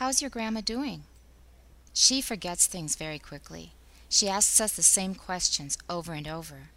[0.00, 1.02] How's your grandma doing?
[1.92, 3.72] She forgets things very quickly.
[4.08, 6.70] She asks us the same questions over and over.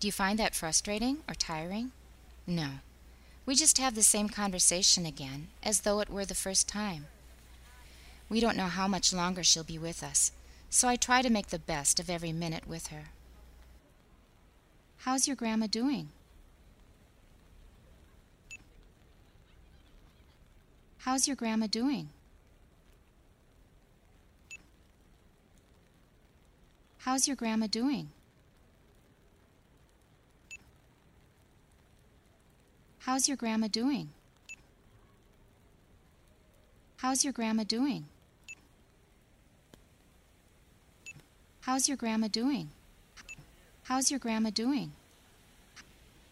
[0.00, 1.92] Do you find that frustrating or tiring?
[2.44, 2.80] No.
[3.46, 7.06] We just have the same conversation again, as though it were the first time.
[8.28, 10.32] We don't know how much longer she'll be with us,
[10.68, 13.10] so I try to make the best of every minute with her.
[15.04, 16.08] How's your grandma doing?
[20.98, 22.08] How's your grandma doing?
[27.04, 28.10] How's your grandma doing?
[33.00, 34.10] How's your grandma doing?
[36.98, 38.04] How's your grandma doing?
[41.62, 42.70] How's your grandma doing?
[43.82, 44.92] How's your grandma doing?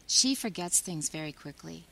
[0.06, 1.82] She forgets things very quickly.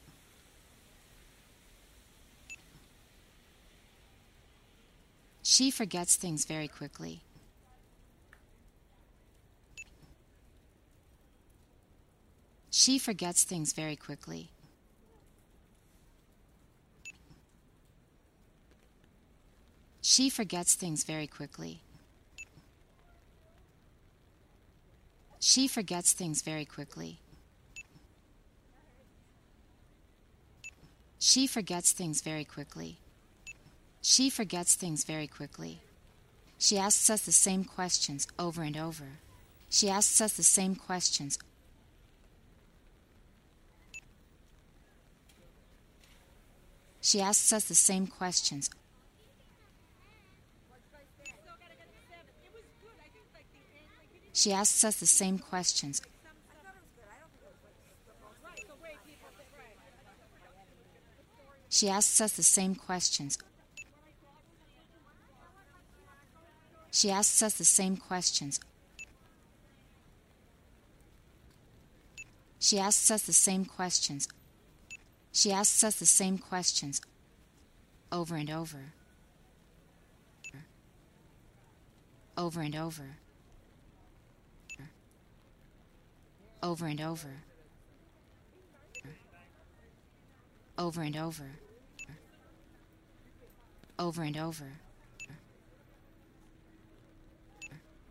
[5.43, 7.23] She forgets things very quickly.
[12.79, 14.51] She forgets things very quickly.
[20.01, 21.81] She forgets things very quickly.
[25.41, 27.19] She forgets things very quickly.
[31.19, 33.01] She forgets things very quickly.
[34.03, 35.81] She forgets things very quickly.
[36.59, 39.19] She asks us the same questions over and over.
[39.69, 41.41] She asks us the same questions.
[47.09, 48.69] She asks us the same questions
[54.35, 56.01] She asks us the same questions.
[61.71, 63.39] She asks us the same questions.
[66.93, 68.61] She asks us the same questions.
[72.61, 74.29] She asks us the same questions.
[75.33, 77.01] She asks us the same questions
[78.11, 78.93] over and over.
[82.37, 83.17] Over and over.
[86.63, 87.31] over and over,
[90.77, 91.51] over and over,
[93.99, 94.73] over and over,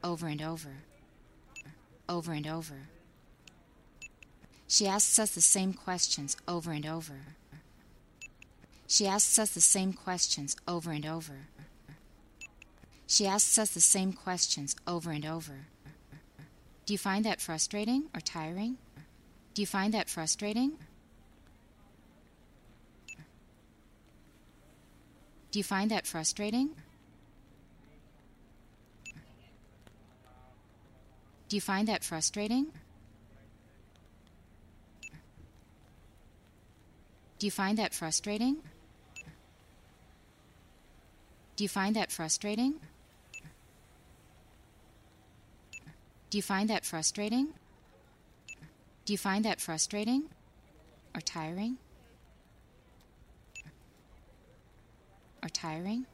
[0.03, 0.73] over and over,
[2.07, 2.96] over and over.
[4.67, 7.21] She asks us the same questions over and over.
[8.87, 11.47] She asks us the same questions over and over.
[13.07, 15.67] She asks us the same questions over and over.
[16.85, 18.77] Do you find that frustrating or tiring?
[19.53, 20.73] Do you find that frustrating?
[25.51, 26.69] Do you find that frustrating?
[31.49, 32.67] Do you find that frustrating?
[37.39, 38.57] Do you find that frustrating?
[41.55, 42.75] Do you find that frustrating?
[46.29, 47.47] Do you find that frustrating?
[49.05, 50.23] Do you find that frustrating
[51.15, 51.77] or tiring?
[55.41, 56.05] Or tiring?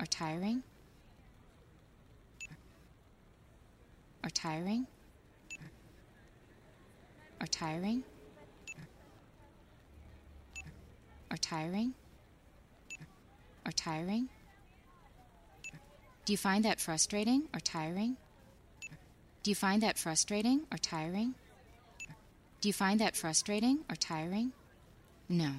[0.00, 0.62] Or tiring?
[4.24, 4.86] Or tiring?
[7.40, 8.02] Or tiring?
[11.30, 11.94] Or tiring?
[13.64, 14.28] Or tiring?
[16.24, 18.16] Do you find that frustrating or tiring?
[19.42, 21.34] Do you find that frustrating or tiring?
[22.60, 24.52] Do you find that frustrating or tiring?
[25.28, 25.52] No.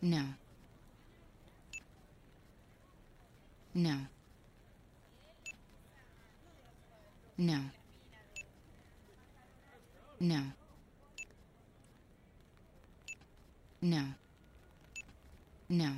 [0.00, 0.22] No.
[3.74, 3.96] No.
[7.36, 7.58] No.
[10.18, 10.40] No.
[13.82, 14.04] No.
[15.68, 15.90] No.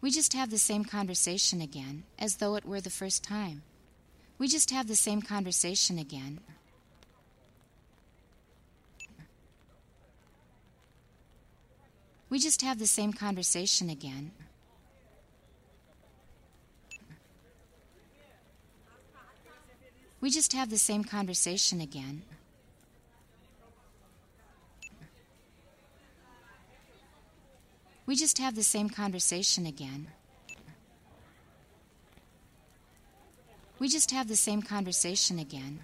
[0.00, 3.62] We just have the same conversation again, as though it were the first time.
[4.38, 6.40] We just have the same conversation again.
[12.30, 14.30] We just have the same conversation again.
[20.20, 22.22] We just have the same conversation again.
[28.10, 30.08] We just have the same conversation again.
[33.78, 35.78] We just have the same conversation again.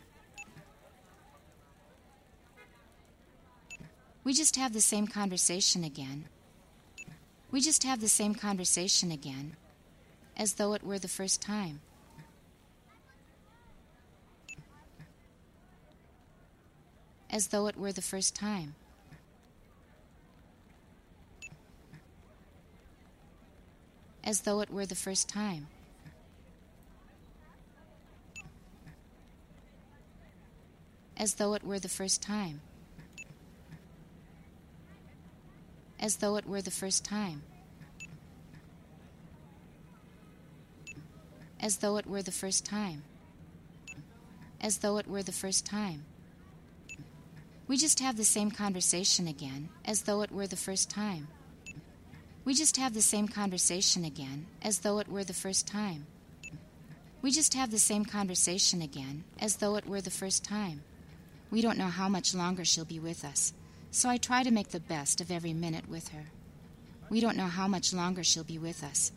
[4.25, 6.25] We just have the same conversation again.
[7.53, 9.55] We just have the same conversation again,
[10.37, 11.81] as though it were the first time.
[17.31, 18.75] As though it were the first time.
[24.27, 25.69] As though it were the first time.
[31.17, 32.61] As though it were the first time.
[36.01, 37.43] As though it were the first time.
[41.61, 43.05] As though it were the first time.
[44.61, 46.05] As though it were the first time.
[47.69, 51.29] We just have the same conversation again, as though it were the first time.
[52.47, 56.07] We just have the same conversation again, as though it were the first time.
[57.21, 60.85] We just have the same conversation again, as though it were the first time.
[61.51, 63.53] We don't know how much longer she'll be with us,
[63.91, 66.27] so I try to make the best of every minute with her.
[67.11, 69.11] We don't know how much longer she'll be with us.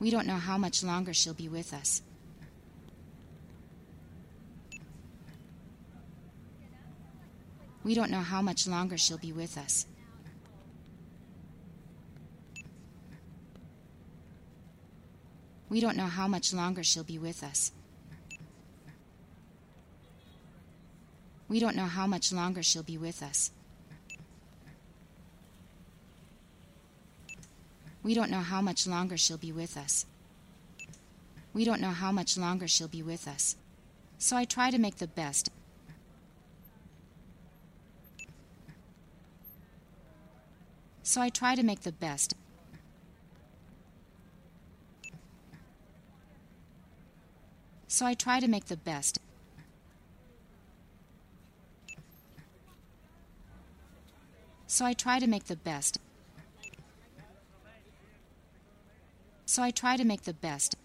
[0.00, 2.00] We don't know how much longer she'll be with us.
[7.84, 9.86] We don't know how much longer she'll be with us.
[15.68, 17.72] We don't know how much longer she'll be with us.
[21.48, 23.50] We don't know how much longer she'll be with us.
[28.02, 30.06] We don't know how much longer she'll be with us.
[31.54, 33.56] We don't know how much longer she'll be with us.
[34.18, 35.50] So I try to make the best.
[41.04, 42.34] So I try to make the best.
[47.88, 49.18] So I try to make the best.
[54.66, 55.98] So I try to make the best.
[59.44, 60.76] So I try to make the best.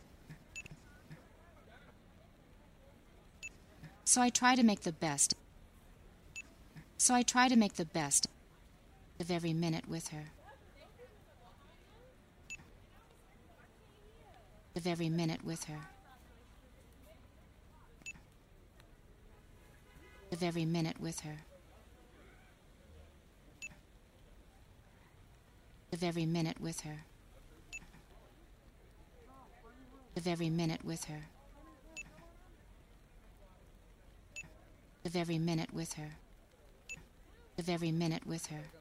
[4.03, 5.35] So I try to make the best.
[6.97, 8.27] So I try to make the best
[9.19, 10.25] of every minute with her.
[14.75, 15.79] Of every minute with her.
[20.31, 21.37] Of every minute with her.
[25.91, 26.99] Of every minute with her.
[30.15, 31.23] Of every minute with her.
[35.05, 36.11] Of every minute with her.
[37.57, 38.76] Of every minute with her.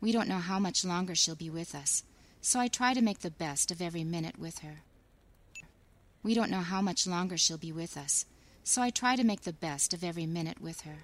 [0.00, 2.02] We don't know how much longer she'll be with us,
[2.40, 4.82] so I try to make the best of every minute with her.
[6.22, 8.24] We don't know how much longer she'll be with us,
[8.64, 10.98] so I try to make the best of every minute with her.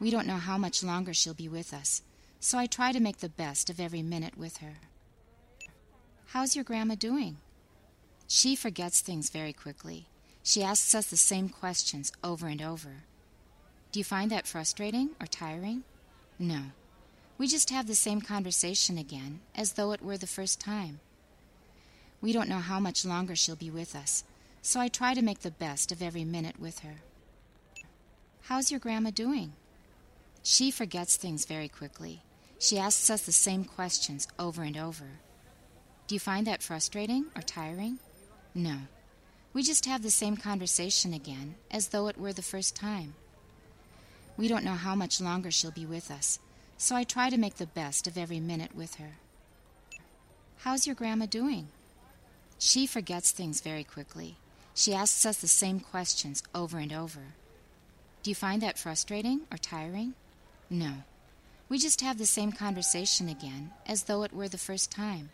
[0.00, 2.02] We don't know how much longer she'll be with us,
[2.40, 4.74] so I try to make the best of every minute with her.
[6.26, 7.36] How's your grandma doing?
[8.26, 10.08] She forgets things very quickly.
[10.42, 13.04] She asks us the same questions over and over.
[13.92, 15.84] Do you find that frustrating or tiring?
[16.38, 16.72] No.
[17.36, 21.00] We just have the same conversation again, as though it were the first time.
[22.20, 24.24] We don't know how much longer she'll be with us,
[24.62, 26.96] so I try to make the best of every minute with her.
[28.42, 29.52] How's your grandma doing?
[30.42, 32.22] She forgets things very quickly.
[32.58, 35.08] She asks us the same questions over and over.
[36.06, 37.98] Do you find that frustrating or tiring?
[38.54, 38.76] No.
[39.52, 43.14] We just have the same conversation again, as though it were the first time.
[44.36, 46.38] We don't know how much longer she'll be with us,
[46.84, 49.12] so I try to make the best of every minute with her.
[50.58, 51.68] How's your grandma doing?
[52.58, 54.36] She forgets things very quickly.
[54.74, 57.20] She asks us the same questions over and over.
[58.22, 60.12] Do you find that frustrating or tiring?
[60.68, 60.92] No.
[61.70, 65.30] We just have the same conversation again, as though it were the first time.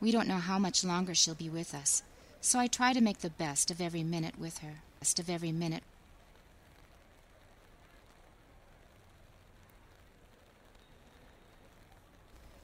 [0.00, 2.02] We don't know how much longer she'll be with us,
[2.40, 5.52] so I try to make the best of every minute with her, best of every
[5.52, 5.82] minute.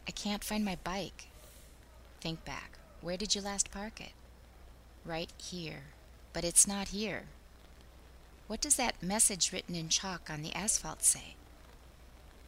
[0.09, 1.27] I can't find my bike.
[2.23, 2.79] Think back.
[3.03, 4.13] Where did you last park it?
[5.05, 5.83] Right here.
[6.33, 7.25] But it's not here.
[8.47, 11.35] What does that message written in chalk on the asphalt say?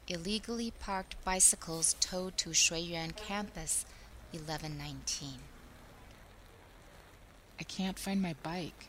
[0.09, 3.85] Illegally parked bicycles towed to Shuiyuan campus
[4.33, 5.41] 1119.
[7.61, 8.89] I can't find my bike.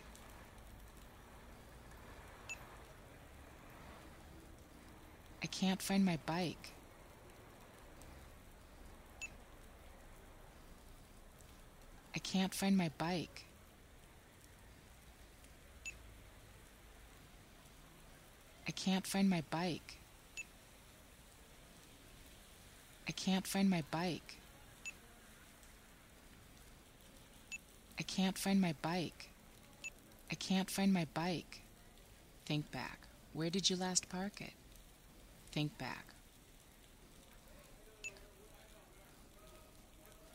[5.44, 6.72] I can't find my bike.
[12.14, 13.46] I can't find my bike.
[18.68, 19.98] I can't find my bike.
[23.08, 24.38] I can't find my bike.
[28.00, 29.30] I can't find my bike.
[30.32, 31.62] I can't find my bike.
[32.46, 33.00] Think back.
[33.34, 34.54] Where did you last park it?
[35.52, 36.06] Think back.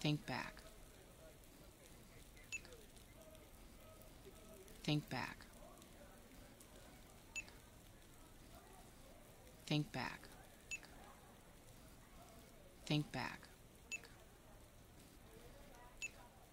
[0.01, 0.66] Think back.
[4.87, 5.37] Think back.
[9.67, 10.21] Think back.
[12.87, 13.41] Think back.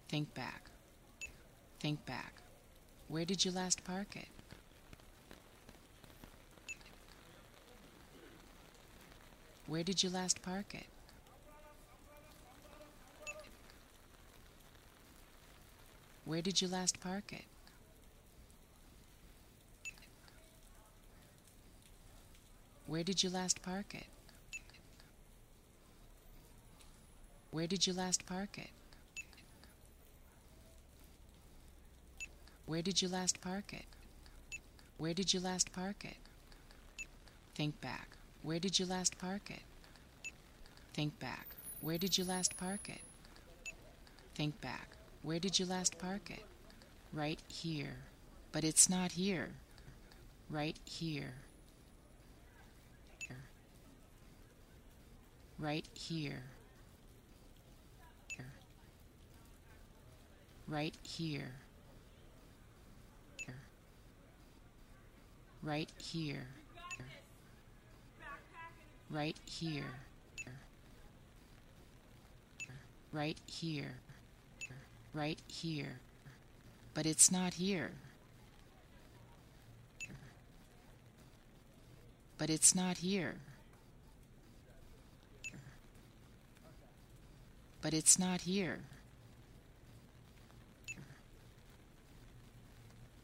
[0.08, 0.62] Think back.
[1.78, 2.32] Think back.
[3.06, 4.26] Where did you last park it?
[9.68, 10.86] Where did you last park it?
[16.24, 17.44] Where did you last park it?
[22.94, 24.06] Where did you last park it?
[27.50, 28.70] Where did you last park it?
[32.66, 33.86] Where did you last park it?
[34.96, 36.18] Where did you last park it?
[37.56, 38.10] Think back.
[38.44, 39.64] Where did you last park it?
[40.92, 41.48] Think back.
[41.80, 43.72] Where did you last park it?
[44.36, 44.90] Think back.
[45.22, 46.44] Where did you last park it?
[47.12, 47.96] Right here.
[48.52, 49.48] But it's not here.
[50.48, 51.34] Right here.
[55.64, 56.42] Right here.
[60.68, 61.52] Right here.
[65.62, 66.46] Right here.
[69.10, 69.84] Right here.
[73.10, 73.94] Right here.
[75.14, 76.00] Right here.
[76.92, 77.92] But it's not here.
[82.36, 83.36] But it's not here.
[87.84, 88.78] But it's not here.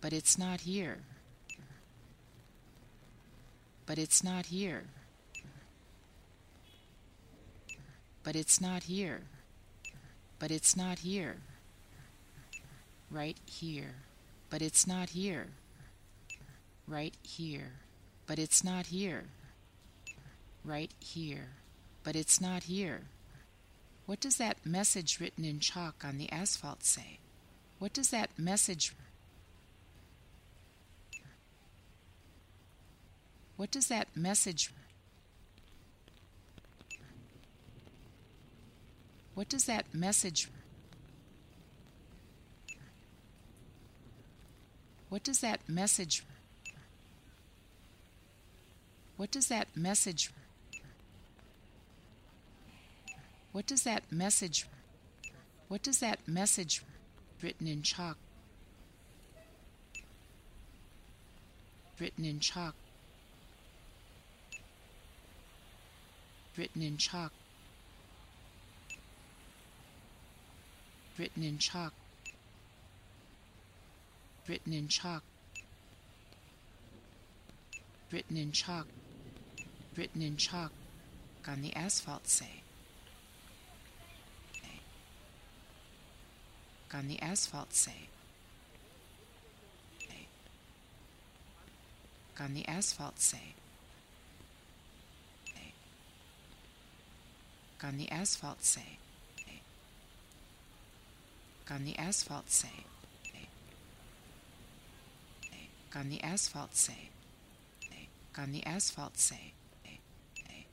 [0.02, 0.98] But it's not here.
[3.86, 4.84] But it's not here.
[8.22, 9.22] But it's not here.
[10.38, 11.36] But it's not here.
[13.10, 13.94] Right here.
[14.50, 15.46] But it's not here.
[16.86, 17.72] Right here.
[18.26, 19.24] But it's not here.
[20.66, 21.48] Right here.
[22.04, 23.04] But it's not here.
[24.10, 27.20] What does that message written in chalk on the asphalt say?
[27.78, 28.92] What does that message
[33.56, 34.72] What does that message
[39.34, 40.48] What does that message
[45.08, 46.24] What does that message
[49.16, 50.32] What does that message
[53.52, 54.66] What does that message
[55.68, 56.82] What does that message
[57.42, 58.16] written in chalk
[61.98, 62.74] written in chalk
[66.56, 67.32] written in chalk
[71.18, 71.92] written in chalk
[74.48, 75.22] written in chalk
[78.10, 78.86] written in chalk
[79.96, 80.72] written in chalk
[81.46, 82.59] on the asphalt say
[86.92, 88.08] on the asphalt say
[92.40, 93.54] on the asphalt say
[97.84, 98.98] on the asphalt say
[101.70, 102.86] on the asphalt say
[105.94, 107.08] on the asphalt say
[108.38, 109.52] on the asphalt say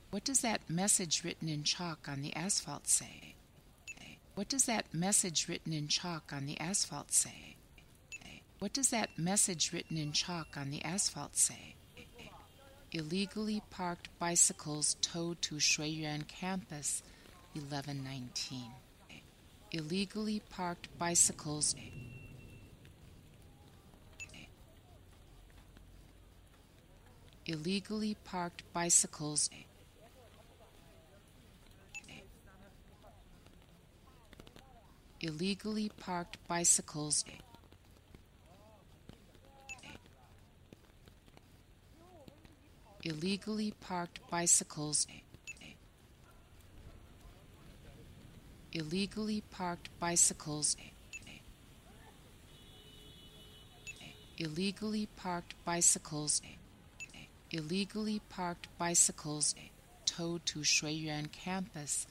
[0.10, 3.36] what does that message written in chalk on the asphalt say
[4.38, 7.56] what does that message written in chalk on the asphalt say?
[8.60, 11.74] What does that message written in chalk on the asphalt say?
[12.92, 17.02] Illegally parked bicycles towed to Shuiyuan campus
[17.54, 18.70] 1119
[19.72, 21.76] illegally parked bicycles.
[27.48, 29.50] Illegally parked bicycles
[35.22, 37.26] illegally parked bicycles.
[43.04, 45.08] Illegally parked bicycles.
[48.74, 50.76] Illegally parked bicycles.
[54.38, 56.42] Illegally parked bicycles.
[57.52, 59.56] Illegally parked bicycles.
[60.06, 62.06] Towed to Shuiyuan campus.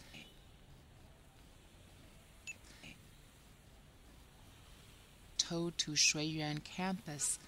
[5.48, 7.38] Towed to Shuiyuan campus.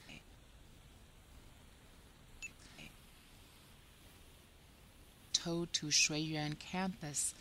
[5.33, 7.35] Towed to Shuiyuan campus.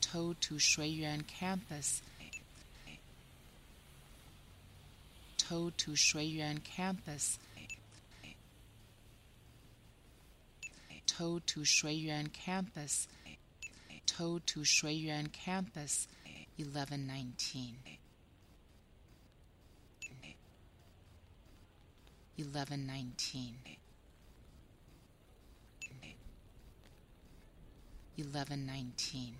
[0.00, 2.02] Towed to Shuiyuan campus.
[5.38, 7.38] Towed to Shuiyuan campus.
[11.06, 13.06] Towed to Shuiyuan campus.
[14.06, 16.08] Towed to Shuiyuan campus.
[16.56, 17.76] 1119.
[22.36, 23.56] 1119.
[28.16, 29.36] 1119.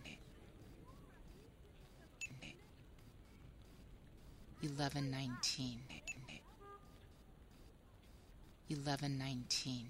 [4.60, 5.80] 1119.
[8.68, 9.88] 1119.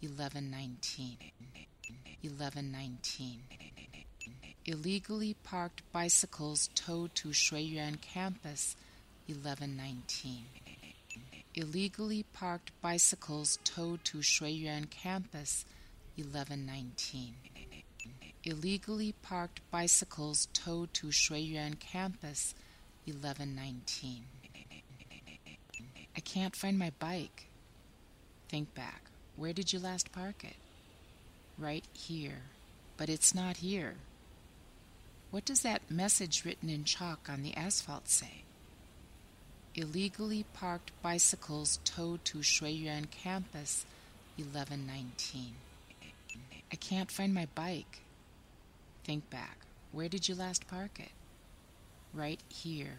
[0.00, 1.16] 1119.
[2.22, 3.42] 1119.
[4.66, 8.76] Illegally parked bicycles towed to Shuiyuan campus.
[9.26, 10.44] 1119.
[11.54, 15.64] Illegally parked bicycles towed to Shuiyuan campus.
[16.16, 17.34] 1119.
[18.44, 22.54] Illegally parked bicycles towed to Shuiyuan campus.
[23.06, 24.24] 1119.
[26.16, 27.48] I can't find my bike.
[28.48, 29.10] Think back.
[29.36, 30.56] Where did you last park it?
[31.58, 32.42] Right here.
[32.96, 33.94] But it's not here.
[35.30, 38.42] What does that message written in chalk on the asphalt say?
[39.74, 43.84] Illegally parked bicycles towed to Shuiyuan campus,
[44.36, 45.54] 1119.
[46.72, 48.00] I can't find my bike.
[49.02, 49.58] Think back.
[49.90, 51.10] Where did you last park it?
[52.12, 52.98] Right here.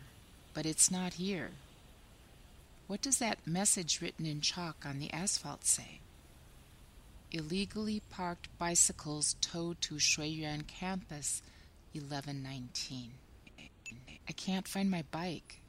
[0.54, 1.52] But it's not here.
[2.88, 6.00] What does that message written in chalk on the asphalt say?
[7.36, 11.42] Illegally parked bicycles towed to Shuiyuan campus,
[11.92, 13.12] 1119.
[14.26, 15.60] I can't find my bike.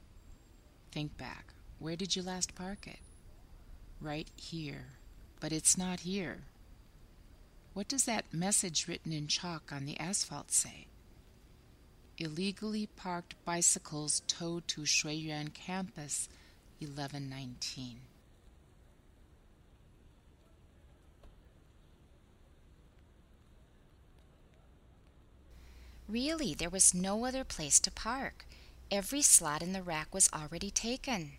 [0.92, 1.46] Think back.
[1.80, 3.00] Where did you last park it?
[4.00, 4.84] Right here.
[5.40, 6.42] But it's not here.
[7.74, 10.86] What does that message written in chalk on the asphalt say?
[12.16, 16.28] Illegally parked bicycles towed to Shuiyuan campus,
[16.78, 17.98] 1119.
[26.08, 28.46] Really, there was no other place to park.
[28.90, 31.32] Every slot in the rack was already taken.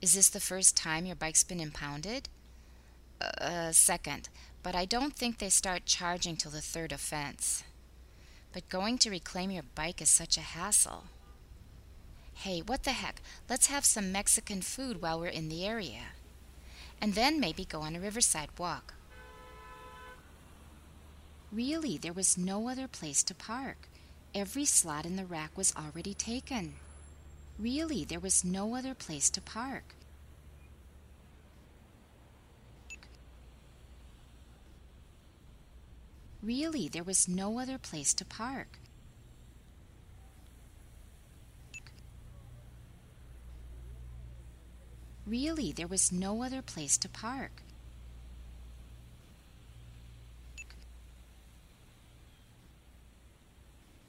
[0.00, 2.28] Is this the first time your bike's been impounded?
[3.20, 4.28] Uh, second,
[4.62, 7.64] but I don't think they start charging till the third offense.
[8.52, 11.04] But going to reclaim your bike is such a hassle.
[12.32, 13.20] Hey, what the heck?
[13.50, 16.12] Let's have some Mexican food while we're in the area.
[17.02, 18.94] And then maybe go on a riverside walk.
[21.50, 23.88] Really, there was no other place to park.
[24.34, 26.74] Every slot in the rack was already taken.
[27.58, 29.94] Really, there was no other place to park.
[36.42, 38.78] Really, there was no other place to park.
[45.26, 47.62] Really, there was no other place to park.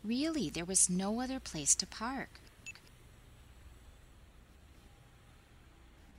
[0.04, 2.40] Really, there was no other place to park.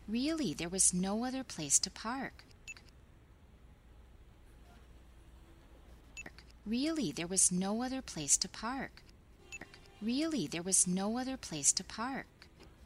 [0.09, 2.45] Really, there was no other place to park.
[6.67, 9.03] Really, there was no other place to park.
[10.03, 12.27] Really, there was no other place to park.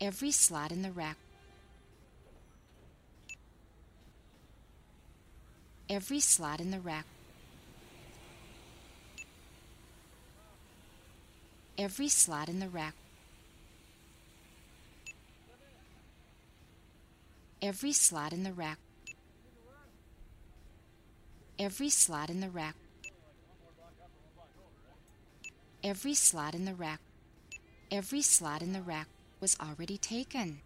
[0.00, 1.16] Every slot in the rack
[5.88, 7.04] Every slot in the rack
[11.76, 12.94] Every slot in the rack
[17.60, 18.78] Every slot in the rack
[21.58, 22.76] Every slot in the rack
[25.82, 27.00] Every slot in the rack
[27.90, 29.08] Every slot in the rack
[29.40, 30.60] was already taken.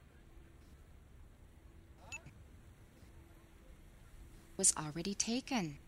[4.57, 5.79] Was already taken.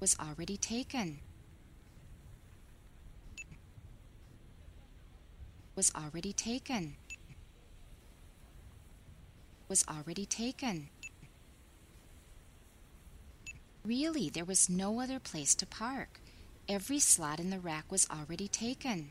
[0.00, 1.18] Was already taken.
[5.74, 6.96] Was already taken.
[9.68, 10.88] Was already taken.
[13.84, 16.20] Really, there was no other place to park.
[16.68, 19.10] Every slot in the rack was already taken.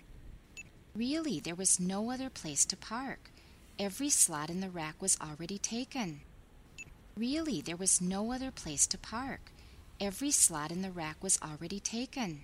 [0.95, 3.32] Really, there was no other place to park.
[3.80, 6.21] Every slot in the rack was already taken.
[7.15, 9.52] Really, there was no other place to park.
[10.00, 12.42] Every slot in the rack was already taken.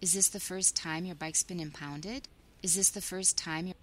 [0.00, 2.26] Is this the first time your bike's been impounded?
[2.60, 3.76] Is this the first time your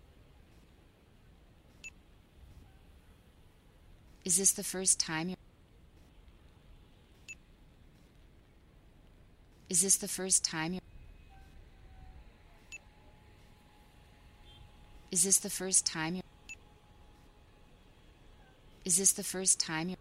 [4.26, 5.38] Is this the first time your
[9.70, 10.82] Is this the first time your
[15.10, 16.24] Is this the first time your
[18.84, 19.98] Is this the first time your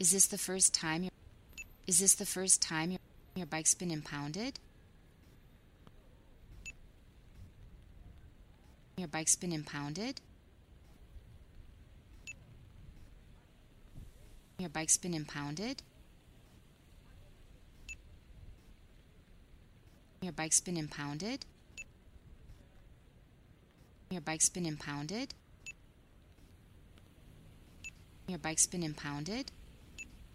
[0.00, 1.12] Is this the first time your
[1.86, 3.00] Is this the first time your,
[3.36, 4.58] your bike's been impounded?
[8.96, 10.22] Your bike's been impounded?
[14.58, 15.82] Your bike's been impounded?
[20.22, 21.44] Your bike's been impounded?
[24.10, 25.34] Your bike's been impounded?
[28.28, 29.50] Your bike's been impounded?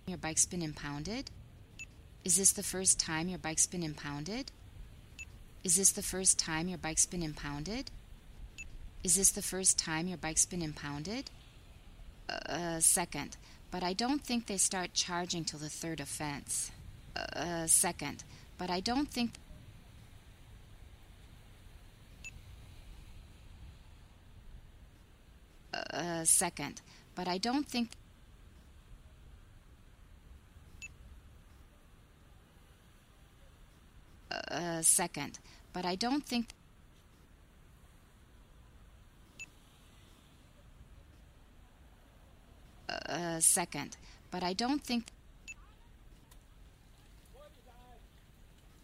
[0.07, 1.31] Your bike's been impounded?
[2.23, 4.51] Is this the first time your bike's been impounded?
[5.63, 7.89] Is this the first time your bike's been impounded?
[9.03, 11.31] Is this the first time your bike's been impounded?
[12.29, 13.37] Uh, second,
[13.71, 16.71] but I don't think they start charging till the third offense.
[17.15, 18.23] Uh, second,
[18.57, 19.33] but I don't think.
[25.73, 26.81] Uh, second,
[27.15, 27.89] but I don't think.
[34.55, 35.37] Uh, second,
[35.73, 36.47] but I don't think.
[42.87, 43.97] Uh, second,
[44.31, 45.07] but I don't think.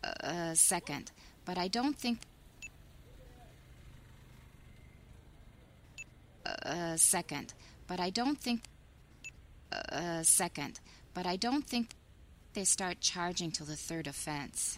[0.03, 1.11] Uh, second,
[1.45, 2.19] but I don't think.
[6.97, 7.53] Second,
[7.87, 8.63] but I don't think.
[10.23, 10.81] Second,
[11.13, 11.91] but I don't think
[12.53, 14.77] they start charging till the third offense.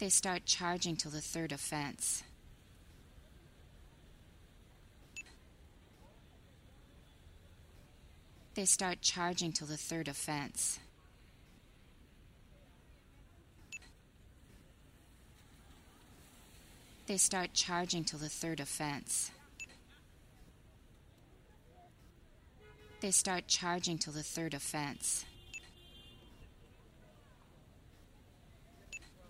[0.00, 2.22] They start charging till the third offense.
[8.54, 10.78] They start charging till the third offense.
[17.06, 19.30] They start charging till the third offense.
[23.02, 25.26] They start charging till the third offense.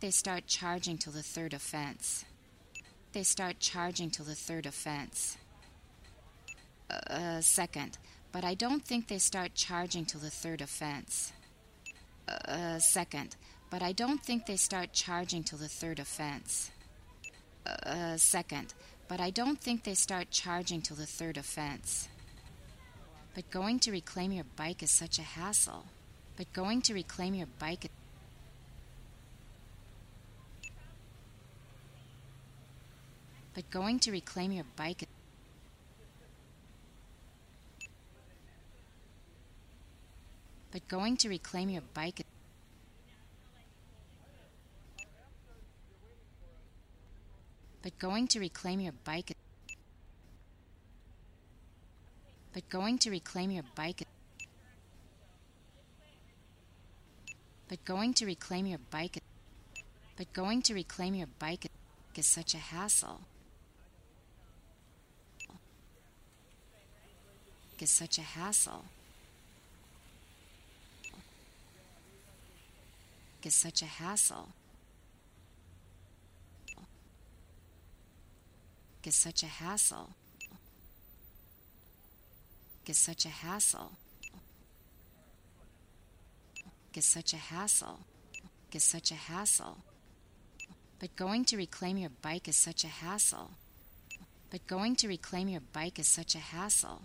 [0.00, 2.24] They start charging till the third offense.
[3.12, 5.36] They start charging till the third offense.
[7.08, 7.98] Uh, second,
[8.32, 11.32] but I don't think they start charging till the third offense.
[12.26, 13.36] Uh, second,
[13.70, 16.70] but I don't think they start charging till the third offense.
[17.66, 18.74] Uh, second,
[19.06, 22.08] but I don't think they start charging till the third offense.
[23.34, 25.84] But going to reclaim your bike is such a hassle.
[26.36, 27.90] But going to reclaim your bike
[33.61, 35.07] But going to reclaim your bike
[40.73, 42.25] But going to reclaim your bike
[47.83, 49.37] But going to reclaim your bike
[52.55, 54.09] But going to reclaim your bike
[57.68, 59.23] But going to reclaim your bike
[60.16, 61.66] But going to reclaim your bike
[62.16, 63.20] is such a hassle.
[67.81, 68.85] Is such a hassle.
[73.43, 74.49] Is such a hassle.
[79.03, 80.11] Is such a hassle.
[82.87, 83.93] Is such a hassle.
[86.95, 88.01] Is such a hassle.
[88.73, 89.79] Is such a hassle.
[90.99, 93.53] But going to reclaim your bike is such a hassle.
[94.51, 97.03] But going to reclaim your bike is such a hassle.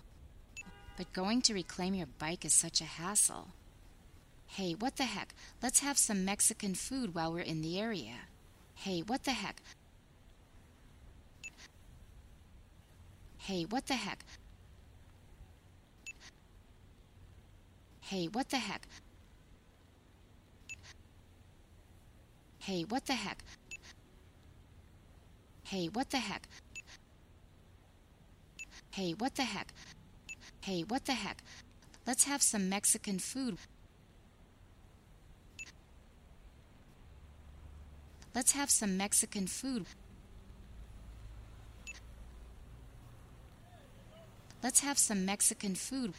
[0.97, 3.49] But going to reclaim your bike is such a hassle.
[4.47, 5.33] Hey, what the heck?
[5.61, 8.29] Let's have some Mexican food while we're in the area.
[8.75, 9.61] Hey, what the heck?
[13.37, 14.23] Hey, what the heck?
[18.01, 18.87] Hey, what the heck?
[22.59, 23.43] Hey, what the heck?
[25.63, 26.47] Hey, what the heck?
[28.91, 29.73] Hey, what the heck?
[30.65, 31.43] Hey, what the heck?
[32.07, 33.59] Let's have some Mexican food.
[38.33, 39.85] Let's have some Mexican food.
[44.63, 46.15] Let's have some Mexican food.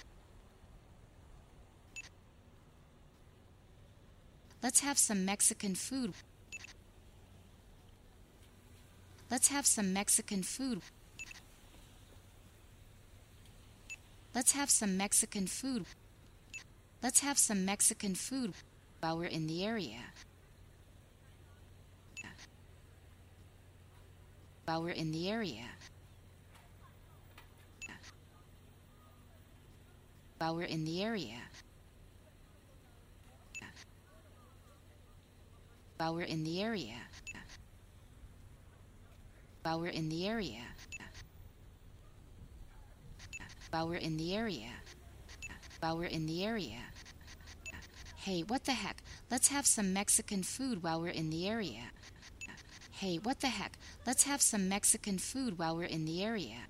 [4.63, 6.15] Let's have some Mexican food.
[9.29, 10.83] Let's have some Mexican food.
[14.37, 15.87] Let's have some Mexican food.
[17.03, 18.53] Let's have some Mexican food
[19.01, 20.13] while we're in the area.
[24.67, 25.65] While we're in the area.
[30.37, 31.41] While we're in the area.
[35.97, 36.99] While we're in the area.
[39.63, 40.61] While we're in the area
[43.71, 44.71] while we're in the area.
[45.81, 46.79] While we're in the area.
[48.17, 49.03] Hey, what the heck?
[49.31, 51.93] Let's have some Mexican food while we're in the area.
[52.91, 53.79] Hey, what the heck?
[54.07, 56.67] Let's have some Mexican food while we're in the area.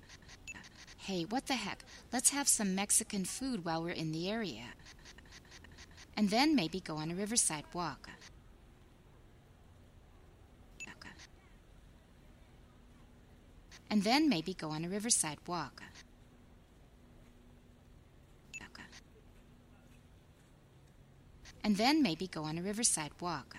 [0.97, 1.83] Hey, what the heck?
[2.11, 4.65] Let's have some Mexican food while we're in the area.
[6.17, 8.09] And then maybe go on a riverside walk.
[13.89, 15.81] And then maybe go on a riverside walk.
[21.67, 23.57] and then maybe go on a riverside walk.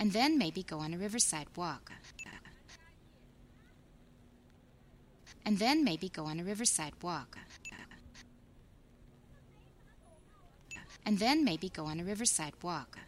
[0.00, 1.92] And then maybe go on a riverside walk.
[5.46, 7.38] And then maybe go on a riverside walk.
[11.06, 12.98] And then maybe go on a riverside walk.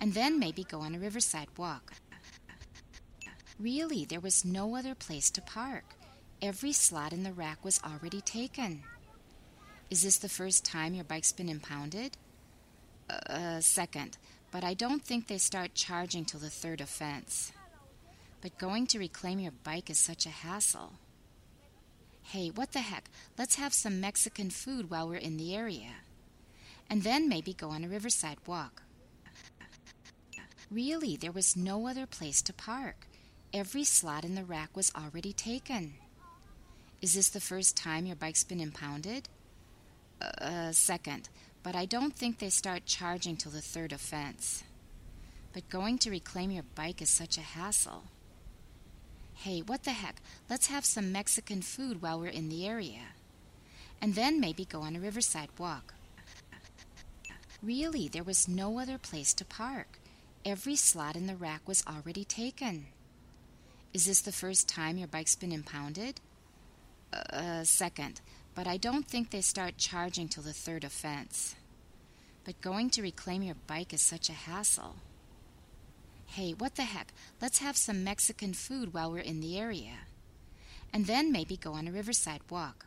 [0.00, 1.94] And then maybe go on a riverside walk.
[3.58, 5.96] Really, there was no other place to park.
[6.42, 8.82] Every slot in the rack was already taken.
[9.90, 12.16] Is this the first time your bike's been impounded?
[13.10, 14.16] Uh, uh, second,
[14.50, 17.52] but I don't think they start charging till the third offense.
[18.40, 20.92] But going to reclaim your bike is such a hassle.
[22.22, 23.10] Hey, what the heck?
[23.36, 25.92] Let's have some Mexican food while we're in the area.
[26.88, 28.82] And then maybe go on a riverside walk.
[30.70, 33.06] Really, there was no other place to park.
[33.52, 35.94] Every slot in the rack was already taken.
[37.02, 39.28] Is this the first time your bike's been impounded?
[40.20, 41.28] Uh, uh, second,
[41.62, 44.64] but I don't think they start charging till the third offense.
[45.52, 48.04] But going to reclaim your bike is such a hassle.
[49.34, 50.20] Hey, what the heck?
[50.50, 53.14] Let's have some Mexican food while we're in the area.
[54.02, 55.94] And then maybe go on a riverside walk.
[57.62, 59.98] Really, there was no other place to park.
[60.44, 62.86] Every slot in the rack was already taken.
[63.92, 66.20] Is this the first time your bike's been impounded?
[67.12, 68.20] A second,
[68.54, 71.56] but I don't think they start charging till the third offense.
[72.44, 74.96] But going to reclaim your bike is such a hassle.
[76.26, 77.12] Hey, what the heck?
[77.40, 80.06] Let's have some Mexican food while we're in the area.
[80.92, 82.86] And then maybe go on a riverside walk.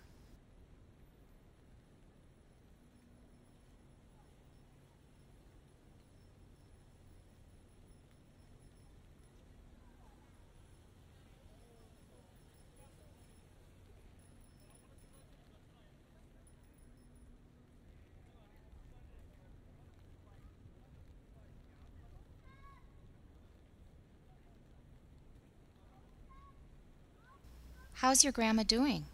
[28.04, 29.06] How's your grandma doing?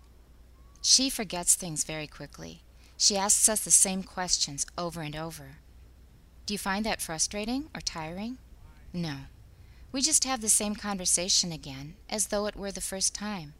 [0.82, 2.64] She forgets things very quickly.
[2.98, 5.58] She asks us the same questions over and over.
[6.48, 8.40] Do you find that frustrating or tiring?
[8.92, 9.18] No.
[9.92, 13.54] We just have the same conversation again, as though it were the first time.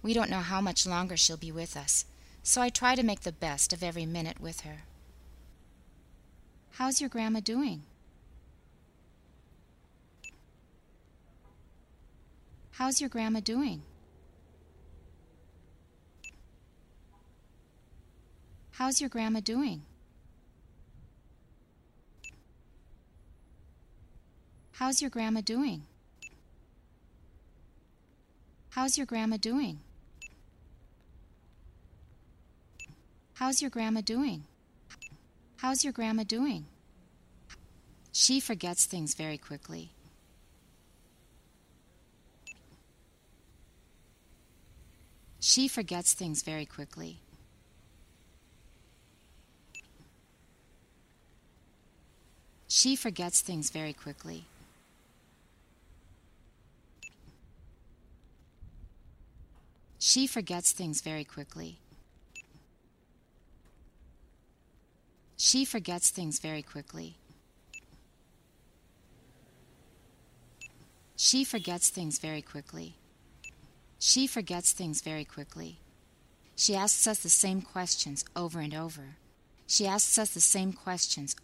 [0.00, 2.06] We don't know how much longer she'll be with us,
[2.42, 4.84] so I try to make the best of every minute with her.
[6.78, 7.82] How's your grandma doing?
[12.70, 13.82] How's your grandma doing?
[18.78, 19.80] How's your grandma doing?
[24.72, 25.84] How's your grandma doing?
[28.68, 29.78] How's your grandma doing?
[33.32, 34.44] How's your grandma doing?
[35.56, 36.66] How's your grandma doing?
[38.12, 39.92] She forgets things very quickly.
[45.40, 47.20] She forgets things very quickly.
[52.68, 54.44] She forgets things very quickly.
[59.98, 61.78] She forgets things very quickly.
[65.36, 67.16] She forgets things very quickly.
[71.16, 72.94] She forgets things very quickly.
[73.98, 75.78] She forgets things very quickly.
[76.54, 79.16] She asks us the same questions over and over.
[79.66, 81.34] She asks us the same questions.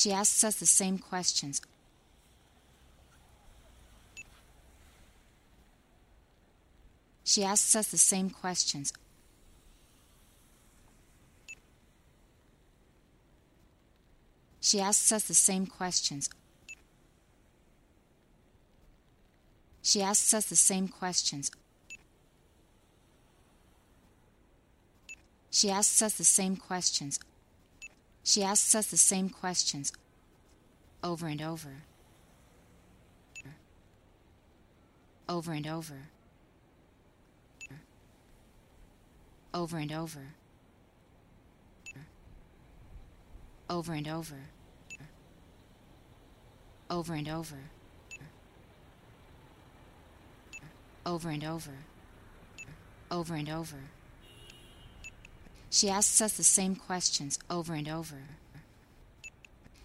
[0.00, 1.60] She asks us the same questions.
[7.22, 8.94] She asks us the same questions
[14.62, 16.30] She asks us the same questions.
[19.82, 21.50] She asks us the same questions.
[25.50, 27.18] She asks us the same questions.
[28.22, 29.92] She asks us the same questions
[31.02, 31.70] over and over.
[35.28, 35.94] Over and over.
[39.54, 40.26] Over and over.
[43.68, 44.36] Over and over.
[46.90, 47.58] Over and over.
[51.06, 51.72] Over and over.
[53.10, 53.78] Over and over.
[55.70, 58.22] She asks us the same questions over and over.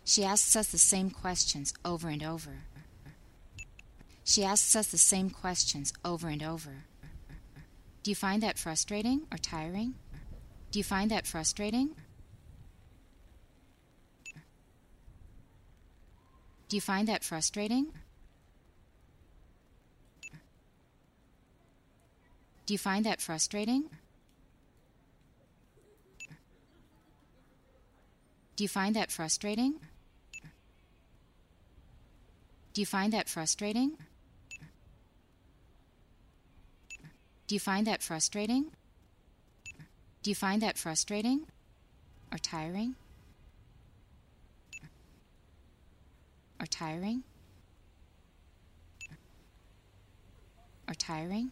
[0.03, 2.63] She asks us the same questions over and over.
[4.23, 6.85] She asks us the same questions over and over.
[8.01, 9.93] Do you find that frustrating or tiring?
[10.71, 11.91] Do you find that frustrating?
[16.67, 17.87] Do you find that frustrating?
[22.65, 23.89] Do you find that frustrating?
[28.55, 29.75] Do you find that frustrating?
[32.73, 33.97] Do you find that frustrating?
[37.47, 38.71] Do you find that frustrating?
[40.23, 41.45] Do you find that frustrating
[42.31, 42.95] or tiring?
[46.59, 47.23] Or tiring?
[50.87, 51.51] Or tiring?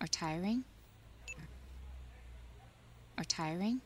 [0.00, 0.64] Or tiring?
[3.24, 3.80] Or tiring?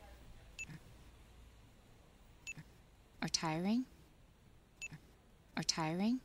[3.23, 3.85] Or tiring?
[5.57, 6.19] Or tiring?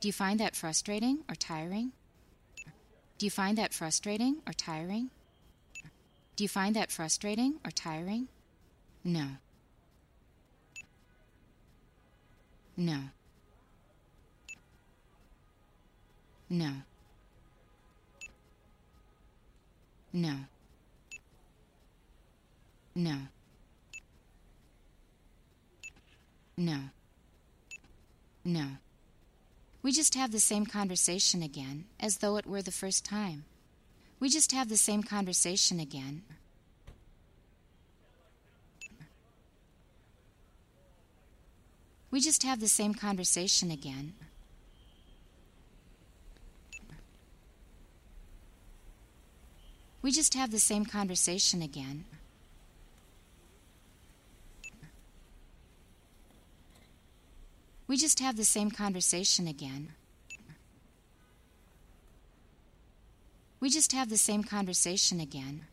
[0.00, 1.92] Do you find that frustrating or tiring?
[3.18, 5.10] Do you find that frustrating or tiring?
[6.34, 8.26] Do you find that frustrating or tiring?
[9.04, 9.26] No.
[12.76, 12.98] No.
[16.50, 16.72] No.
[20.12, 20.34] No.
[22.94, 23.16] No.
[26.56, 26.78] No.
[28.44, 28.66] No.
[29.82, 33.44] We just have the same conversation again, as though it were the first time.
[34.20, 36.22] We just have the same conversation again,
[42.12, 44.12] We just have the same conversation again.
[50.02, 52.04] We just have the same conversation again.
[57.86, 59.92] We just have the same conversation again.
[63.60, 65.66] We just have the same conversation again.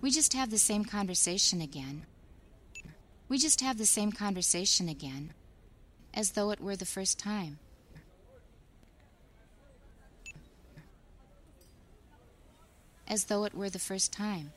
[0.00, 2.04] We just have the same conversation again.
[3.28, 5.32] We just have the same conversation again,
[6.12, 7.58] as though it were the first time.
[13.08, 14.52] As though it were the first time.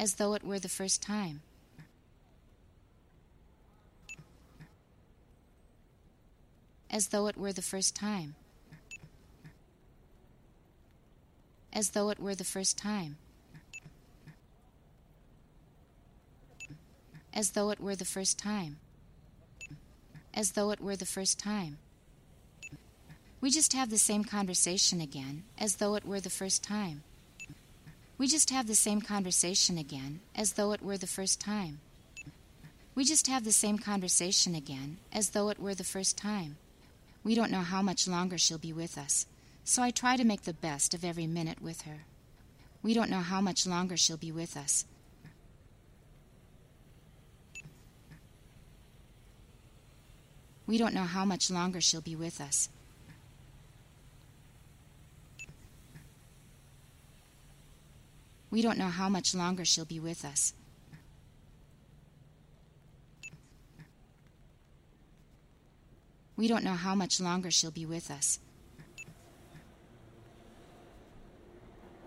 [0.00, 1.42] As though it were the first time.
[6.90, 8.34] As though it were the first time.
[11.72, 13.16] as though it were the first time.
[17.32, 18.76] As though it were the first time.
[20.34, 21.78] As though it were the first time.
[23.40, 27.02] We just have the same conversation again, as though it were the first time.
[28.20, 31.80] We just have the same conversation again, as though it were the first time.
[32.94, 36.58] We just have the same conversation again, as though it were the first time.
[37.24, 39.24] We don't know how much longer she'll be with us,
[39.64, 42.00] so I try to make the best of every minute with her.
[42.82, 44.84] We don't know how much longer she'll be with us.
[50.66, 52.68] We don't know how much longer she'll be with us.
[58.50, 60.52] We don't know how much longer she'll be with us.
[66.36, 68.40] We don't know how much longer she'll be with us.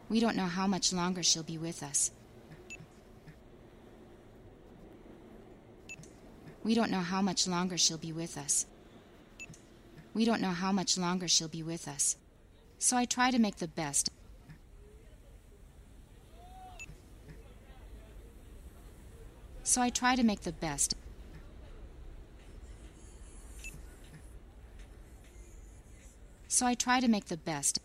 [0.09, 2.11] We don't know how much longer she'll be with us.
[6.63, 8.65] We don't know how much longer she'll be with us.
[10.13, 12.15] We don't know how much longer she'll be with us.
[12.79, 14.09] So I try to make the best.
[19.65, 20.93] So I try to make the best.
[26.49, 27.79] So I try to make the best.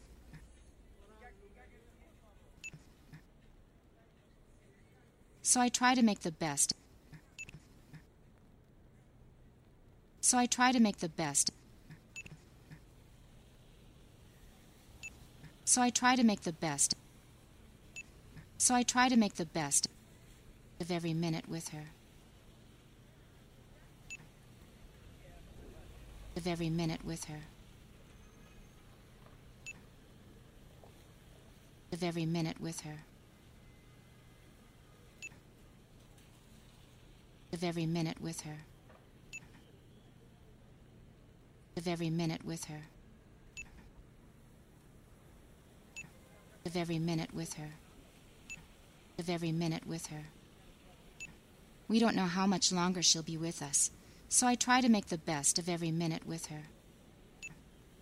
[5.43, 6.74] So I try to make the best.
[10.20, 11.53] So I try to make the best.
[15.64, 16.97] So I try to make the best.
[18.59, 19.89] So I try to make the best
[20.81, 21.87] of every minute with her.
[26.37, 27.41] Of every minute with her.
[31.93, 32.99] Of every minute with her.
[37.53, 38.59] Of every minute with her.
[41.76, 42.83] Of every minute with her.
[46.64, 47.70] Of every minute with her.
[49.18, 50.24] Of every minute with her.
[51.89, 53.91] We don't know how much longer she'll be with us,
[54.28, 56.64] so I try to make the best of every minute with her.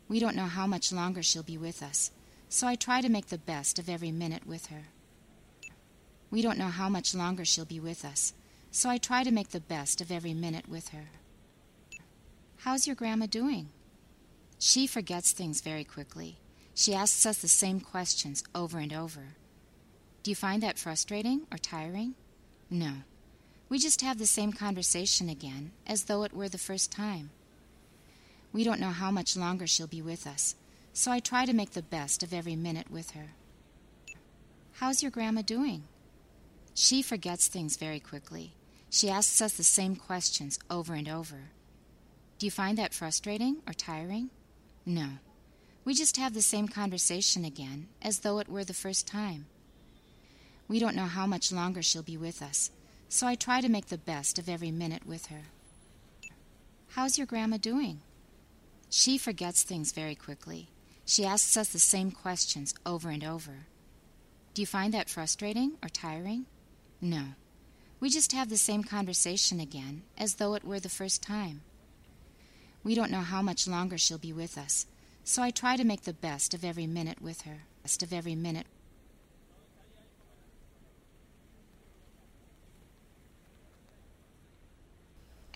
[0.09, 2.11] We don't know how much longer she'll be with us,
[2.49, 4.85] so I try to make the best of every minute with her.
[6.31, 8.33] We don't know how much longer she'll be with us,
[8.73, 11.07] so I try to make the best of every minute with her.
[12.59, 13.69] How's your grandma doing?
[14.59, 16.39] She forgets things very quickly.
[16.75, 19.37] She asks us the same questions over and over.
[20.23, 22.15] Do you find that frustrating or tiring?
[22.69, 22.93] No.
[23.69, 27.31] We just have the same conversation again, as though it were the first time.
[28.53, 30.55] We don't know how much longer she'll be with us,
[30.93, 33.31] so I try to make the best of every minute with her.
[34.75, 35.85] How's your grandma doing?
[36.75, 38.53] She forgets things very quickly.
[38.89, 41.51] She asks us the same questions over and over.
[42.39, 44.31] Do you find that frustrating or tiring?
[44.85, 45.09] No.
[45.85, 49.47] We just have the same conversation again, as though it were the first time.
[50.69, 52.71] We don't know how much longer she'll be with us,
[53.09, 55.43] so I try to make the best of every minute with her.
[56.91, 58.01] How's your grandma doing?
[58.91, 60.69] She forgets things very quickly.
[61.05, 63.67] She asks us the same questions over and over.
[64.55, 66.47] Do you find that frustrating or tiring?
[67.01, 67.35] No.
[68.01, 71.63] We just have the same conversation again, as though it were the first time.
[72.83, 74.87] We don't know how much longer she'll be with us,
[75.25, 78.35] so I try to make the best of every minute with her, best of every
[78.35, 78.67] minute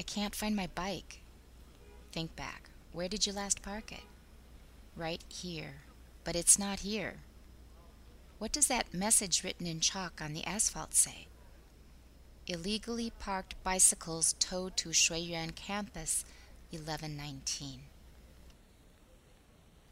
[0.01, 1.21] I can't find my bike.
[2.11, 2.71] Think back.
[2.95, 4.05] Where did you last park it?
[4.97, 5.83] Right here.
[6.25, 7.17] But it's not here.
[8.39, 11.27] What does that message written in chalk on the asphalt say?
[12.47, 16.25] Illegally parked bicycles towed to Shuiyuan campus
[16.71, 17.81] 1119.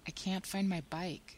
[0.06, 1.36] I can't find my bike.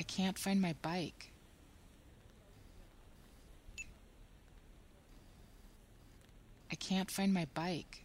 [0.00, 1.30] I can't find my bike.
[6.70, 8.04] I can't find my bike.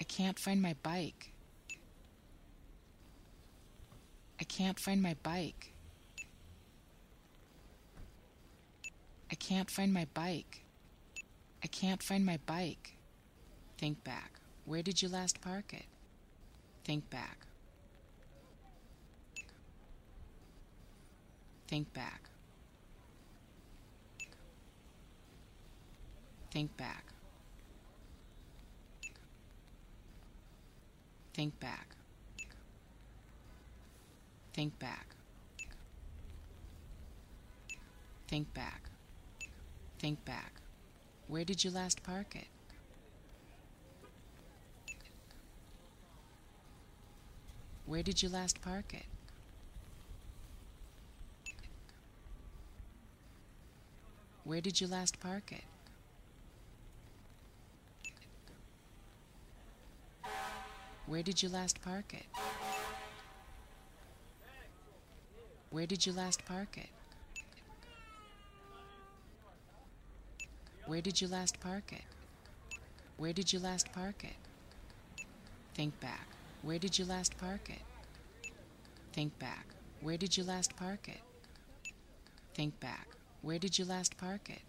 [0.00, 1.32] I can't find my bike.
[4.40, 5.72] I can't find my bike.
[9.30, 10.62] I can't find my bike.
[11.62, 12.96] I can't find my bike.
[13.78, 14.32] Think back.
[14.64, 15.86] Where did you last park it?
[16.84, 17.38] Think back.
[21.68, 22.28] Think back.
[26.54, 27.04] Think back.
[31.32, 31.88] Think back.
[34.52, 35.06] Think back.
[38.28, 38.82] Think back.
[39.98, 40.52] Think back.
[41.26, 42.46] Where did you last park it?
[47.84, 49.06] Where did you last park it?
[54.44, 55.64] Where did you last park it?
[61.14, 62.26] Where did you last park it?
[65.70, 66.88] Where did you last park it?
[70.86, 72.02] Where did you last park it?
[73.16, 74.34] Where did you last park it?
[75.76, 76.26] Think back.
[76.62, 78.50] Where did you last park it?
[79.12, 79.66] Think back.
[80.00, 81.92] Where did you last park it?
[82.54, 83.06] Think back.
[83.40, 84.62] Where did you last park it?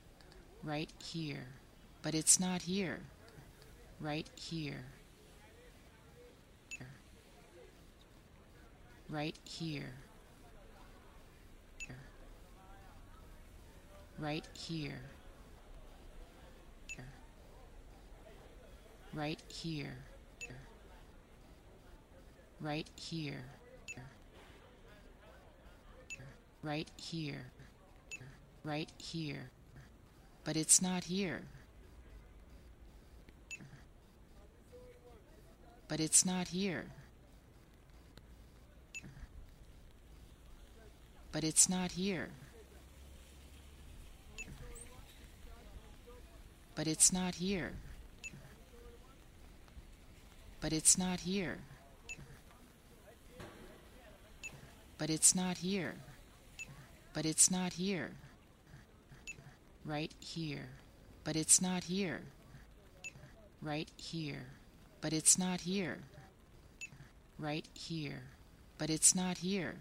[0.61, 1.47] Right here.
[2.03, 2.99] But it's not here.
[3.99, 4.85] Right here.
[9.15, 9.93] Right here.
[14.19, 14.99] Right here.
[19.13, 19.95] Right here.
[22.59, 23.45] Right here.
[26.61, 27.45] Right here.
[28.65, 29.49] Right here.
[30.43, 31.43] But it's not here.
[35.87, 36.87] But it's not here.
[41.35, 42.29] But it's not here.
[46.75, 47.73] But it's not here.
[50.61, 51.57] But it's not here.
[54.97, 55.95] But it's not here.
[57.13, 58.11] But it's not here.
[59.83, 60.69] Right here.
[61.25, 62.21] But it's not here.
[63.61, 64.45] Right here.
[65.01, 65.97] But it's not here.
[67.37, 68.21] Right here.
[68.77, 69.75] But it's not here.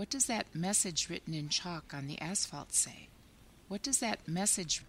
[0.00, 3.08] What does that message written in chalk on the asphalt say?
[3.68, 4.82] What does that message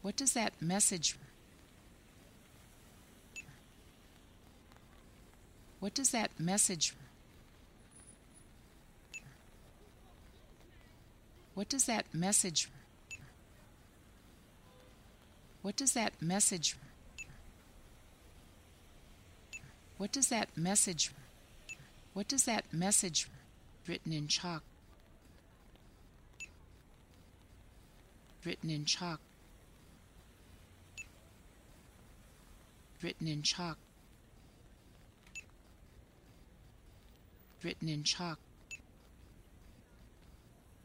[0.00, 1.18] What does that message
[5.78, 6.94] What does that message
[11.52, 12.70] What does that message
[15.60, 16.76] What does that message
[19.98, 21.10] What does that message
[22.12, 23.28] What does that message
[23.86, 24.62] written in chalk
[28.44, 29.20] written in chalk
[33.02, 33.78] written in chalk
[37.62, 38.38] written in chalk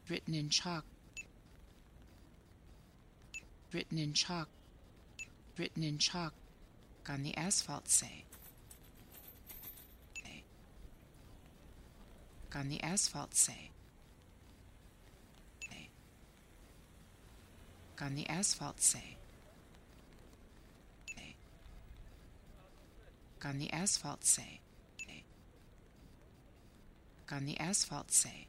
[0.08, 0.84] written in chalk
[3.72, 4.48] written in chalk
[5.58, 6.32] written in chalk
[7.08, 8.24] on the asphalt say
[12.54, 13.70] on the asphalt say.
[18.00, 19.16] On the asphalt say.
[23.44, 24.60] On the asphalt say.
[27.30, 28.48] On the asphalt say.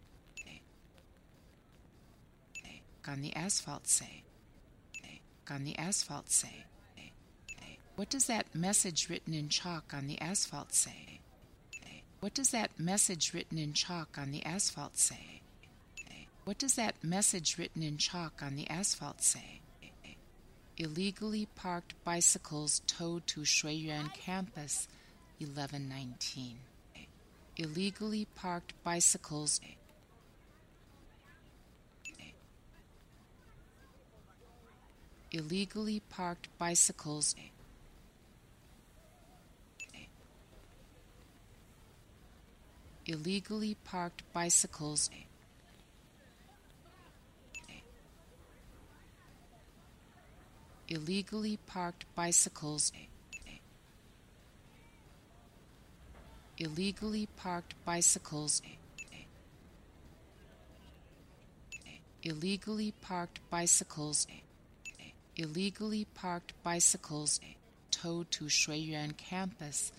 [3.08, 4.24] On the asphalt say.
[5.50, 6.66] On the asphalt say.
[7.96, 11.20] What does that message written in chalk on the asphalt say
[12.24, 15.42] what does that message written in chalk on the asphalt say?
[16.46, 19.60] What does that message written in chalk on the asphalt say?
[20.78, 24.88] Illegally parked bicycles towed to Shuiyuan campus
[25.40, 26.60] 1119
[27.58, 29.60] illegally parked bicycles.
[35.34, 37.36] Illegally parked bicycles
[43.06, 45.10] illegally parked bicycles.
[50.88, 52.92] Illegally parked bicycles.
[56.58, 58.62] Illegally parked bicycles.
[62.24, 64.28] Illegally parked bicycles.
[65.36, 67.42] Illegally parked bicycles.
[67.92, 69.92] Towed to Shuiyuan campus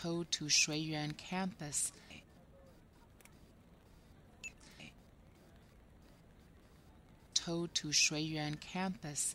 [0.00, 1.92] towed to Shuiyuan campus.
[7.34, 9.34] Towed to Shuiyuan campus.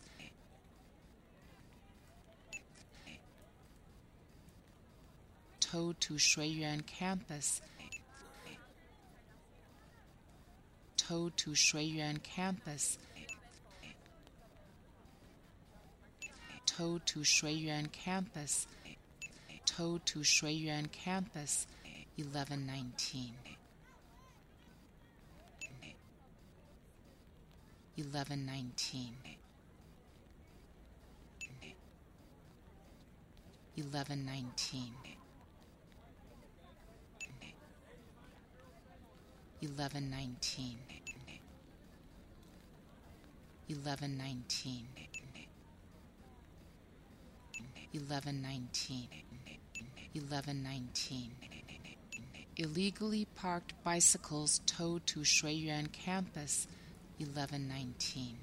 [5.60, 7.60] Towed to Shuiyuan campus.
[10.96, 12.98] Towed to Shuiyuan campus.
[16.66, 18.66] Towed to Shuiyuan campus
[19.76, 21.66] towed to Shuiyuan campus
[22.16, 23.34] 1119
[27.96, 29.12] 1119
[33.76, 34.92] 1119
[39.60, 40.78] 1119
[43.68, 44.88] 1119
[47.92, 49.45] 1119
[50.16, 51.30] 1119
[52.58, 56.66] Illegally parked bicycles towed to Shuiyuan campus
[57.18, 58.38] 1119.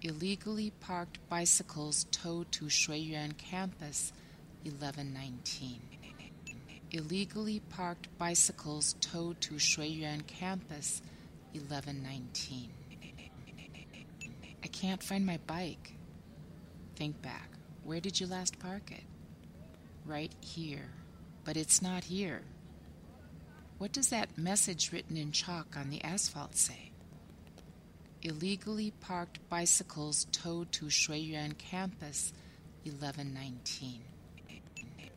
[0.00, 4.14] Illegally parked bicycles towed to Shuiyuan campus
[4.64, 5.78] 1119.
[6.92, 11.02] Illegally parked bicycles towed to Shuiyuan campus
[11.52, 12.70] 1119.
[14.64, 15.92] I can't find my bike.
[16.96, 17.50] Think back.
[17.84, 19.04] Where did you last park it?
[20.04, 20.90] Right here.
[21.44, 22.42] But it's not here.
[23.78, 26.92] What does that message written in chalk on the asphalt say?
[28.22, 32.32] Illegally parked bicycles towed to Shuiyuan campus
[32.84, 34.02] 1119.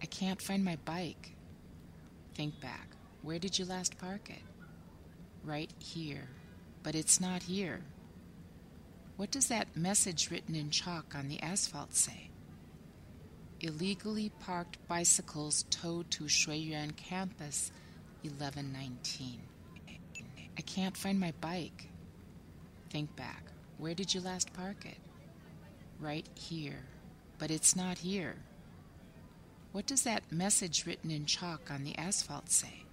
[0.01, 1.35] I can't find my bike.
[2.33, 2.89] Think back.
[3.21, 4.41] Where did you last park it?
[5.43, 6.27] Right here.
[6.83, 7.81] But it's not here.
[9.17, 12.29] What does that message written in chalk on the asphalt say?
[13.65, 17.71] Illegally parked bicycles towed to Shuiyuan campus
[18.21, 19.41] 1119.
[20.55, 21.89] I can't find my bike.
[22.91, 23.45] Think back.
[23.79, 24.99] Where did you last park it?
[25.99, 26.83] Right here.
[27.39, 28.35] But it's not here.
[29.71, 32.83] What does that message written in chalk on the asphalt say?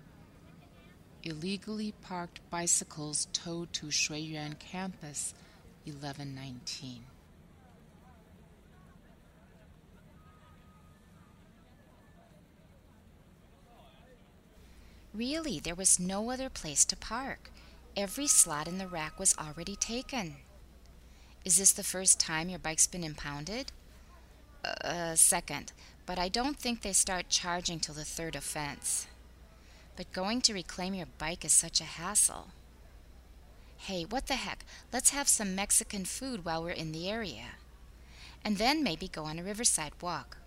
[1.23, 5.35] Illegally parked bicycles towed to Shuiyuan campus
[5.85, 7.05] 1119.
[15.15, 17.51] Really, there was no other place to park.
[17.97, 20.37] Every slot in the rack was already taken.
[21.45, 23.73] Is this the first time your bike's been impounded?
[24.65, 25.73] Uh, second,
[26.07, 29.07] but I don't think they start charging till the third offense.
[29.97, 32.49] But going to reclaim your bike is such a hassle.
[33.77, 34.65] Hey, what the heck?
[34.93, 37.57] Let's have some Mexican food while we're in the area.
[38.45, 40.39] And then maybe go on a riverside walk.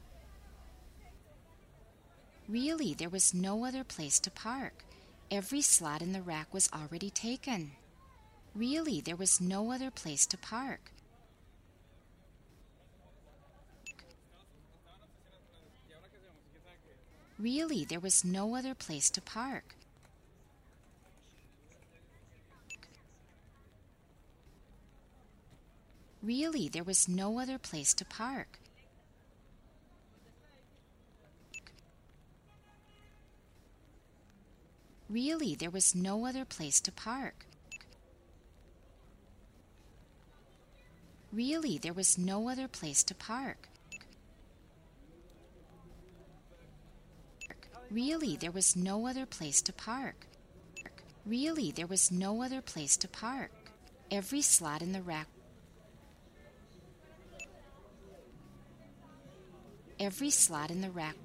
[2.47, 4.85] Really, there was no other place to park.
[5.31, 7.71] Every slot in the rack was already taken.
[8.53, 10.91] Really, there was no other place to park.
[17.39, 19.75] Really, there was no other place to park.
[26.21, 28.59] Really, there was no other place to park.
[35.09, 37.45] Really, there was no other place to park.
[41.31, 43.69] Really, there was no other place to park.
[47.91, 50.25] Really, there was no other place to park.
[51.25, 53.51] Really, there was no other place to park.
[54.09, 55.27] Every slot in the rack
[59.97, 61.15] Every slot in the rack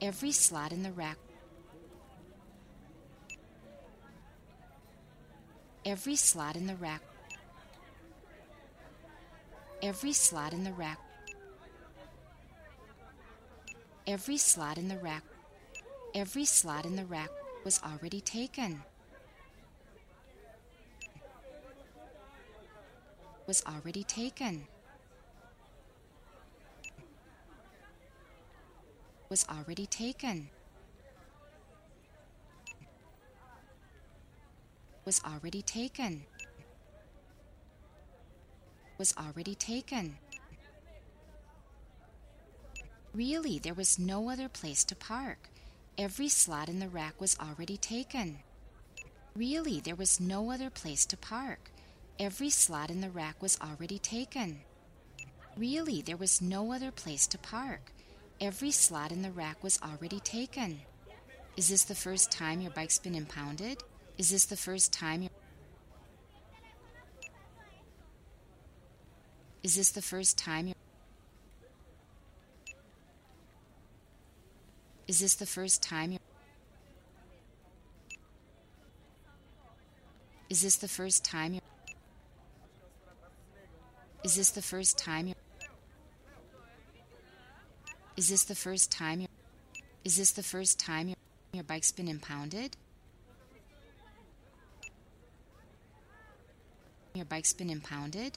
[0.00, 1.18] Every slot in the rack
[5.84, 7.02] Every slot in the rack
[9.82, 10.98] Every slot in the rack
[14.06, 15.24] Every slot in the rack
[16.14, 17.30] Every slot in the rack
[17.64, 18.82] was already taken.
[23.46, 24.66] Was already taken.
[29.28, 30.48] Was already taken.
[35.04, 36.24] Was already taken.
[38.98, 40.16] Was already taken.
[43.14, 45.50] Really, there was no other place to park.
[45.98, 48.38] Every slot in the rack was already taken.
[49.34, 51.70] Really, there was no other place to park.
[52.18, 54.60] Every slot in the rack was already taken.
[55.56, 57.92] Really, there was no other place to park.
[58.40, 60.80] Every slot in the rack was already taken.
[61.56, 63.82] Is this the first time your bike's been impounded?
[64.16, 65.30] Is this the first time your
[69.64, 70.76] Is this the first time your
[75.08, 76.20] Is this the first time your
[80.48, 81.62] Is this the first time your
[84.22, 85.36] Is this the first time your
[88.18, 89.28] Is this the first time your
[90.02, 91.16] Is this the first time your,
[91.52, 92.76] your bike's been impounded?
[97.14, 98.36] Your bike's been impounded?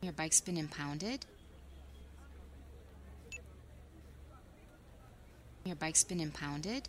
[0.00, 1.26] Your bike's been impounded?
[5.66, 6.88] Your bike's been impounded?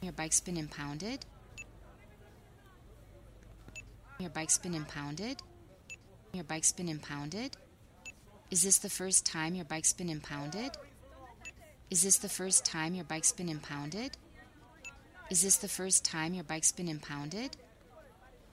[0.00, 1.26] Your bike's been impounded?
[4.18, 5.42] Your bike's been impounded?
[6.32, 7.56] Your bike's been impounded?
[8.50, 10.72] Is this the first time your bike's been impounded?
[11.90, 14.16] Is this the first time your bike's been impounded?
[15.30, 17.56] Is this the first time your bike's been impounded?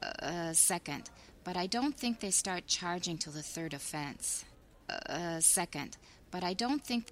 [0.01, 1.09] Uh, second,
[1.43, 4.45] but I don't think they start charging till the third offense.
[4.89, 5.97] Uh, second,
[6.31, 7.11] but I don't think.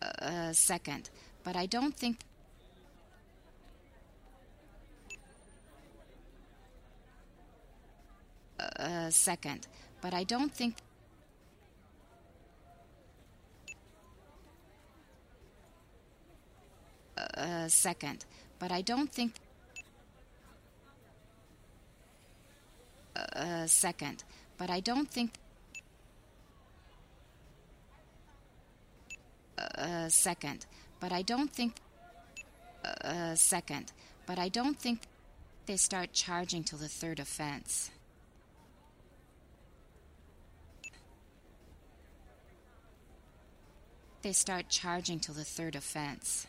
[0.00, 1.10] Uh, second,
[1.42, 2.20] but I don't think.
[8.84, 9.66] Uh, second,
[10.02, 10.76] but I don't think.
[17.16, 18.26] Uh, second,
[18.58, 19.36] but I don't think.
[23.16, 24.22] Uh, second,
[24.58, 25.32] but I don't think.
[29.56, 30.66] Uh, second,
[31.00, 31.76] but I don't think.
[33.34, 33.92] Second,
[34.26, 35.00] but I don't think
[35.64, 37.90] they start charging till the third offense.
[44.24, 46.46] They start charging till the third offense.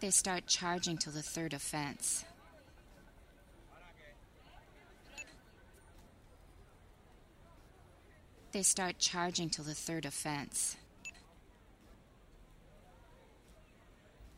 [0.00, 2.24] They start charging till the third offense.
[8.50, 10.76] They start charging till the third offense.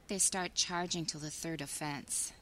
[0.08, 2.34] They start charging till the third offense.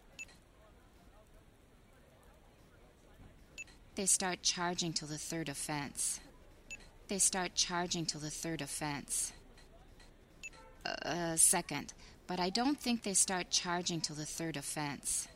[3.96, 6.20] They start charging till the third offense.
[7.08, 9.32] They start charging till the third offense.
[10.84, 11.94] Uh, second,
[12.26, 15.28] but I don't think they start charging till the third offense.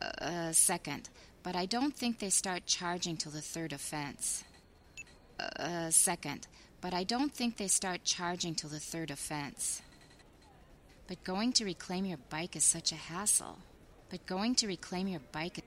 [0.00, 1.08] Uh, second,
[1.42, 4.44] but I don't think they start charging till the third offense.
[5.58, 6.46] Uh, second,
[6.80, 9.82] but I don't think they start charging till the third offense.
[11.08, 13.58] But going to reclaim your bike is such a hassle.
[14.10, 15.64] But going to reclaim your bike.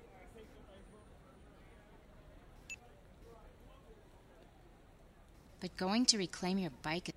[5.59, 7.13] But going to reclaim your bike.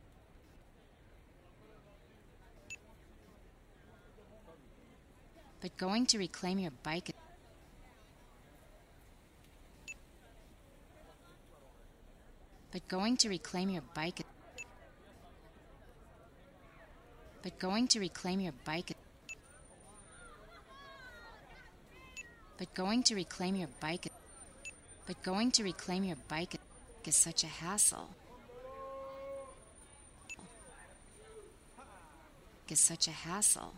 [5.60, 7.14] But going to reclaim your bike.
[12.72, 14.24] But going to reclaim your bike.
[17.42, 18.96] But going to reclaim your bike.
[22.56, 24.12] But going to reclaim your bike.
[25.06, 26.60] But going to reclaim your bike
[27.04, 28.08] is such a hassle.
[32.70, 33.74] Is such a hassle.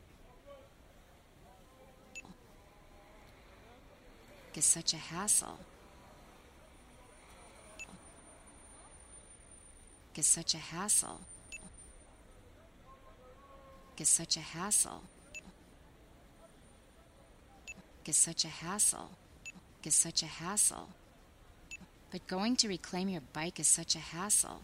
[4.55, 5.59] Is such a hassle.
[10.14, 11.20] Is such a hassle.
[13.99, 15.03] Is such a hassle.
[18.05, 19.11] Is such a hassle.
[19.84, 20.90] Is such a hassle.
[22.11, 24.61] But going to reclaim your bike is such a hassle.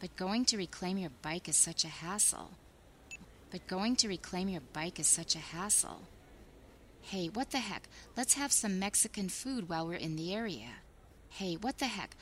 [0.00, 2.50] But going to reclaim your bike is such a hassle.
[3.50, 6.02] But going to reclaim your bike is such a hassle.
[7.02, 7.88] Hey, what the heck?
[8.16, 10.68] Let's have some Mexican food while we're in the area.
[11.30, 12.14] Hey, what the heck?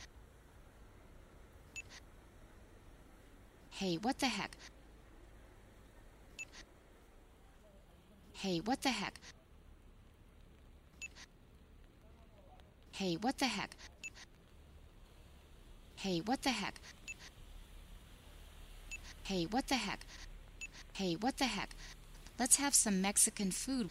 [3.71, 4.57] Hey, what the heck?
[8.33, 9.21] Hey, what the heck?
[12.93, 13.77] Hey, what the heck?
[15.97, 16.81] Hey, what the heck?
[19.25, 20.01] Hey, what the heck?
[20.99, 21.77] Hey, what the heck?
[22.41, 23.91] Let's have some Mexican food.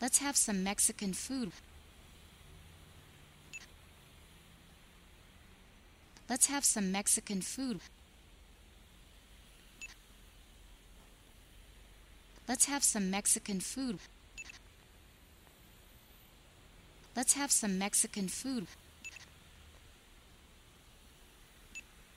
[0.00, 1.52] Let's have some Mexican food.
[6.30, 7.80] Let's have some Mexican food.
[12.48, 13.98] Let's have some Mexican food.
[17.14, 18.68] Let's have some Mexican food.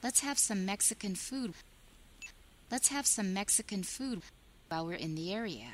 [0.06, 1.56] Let's have some Mexican food.
[2.70, 4.22] Let's have some Mexican food
[4.70, 5.66] while we're in the area.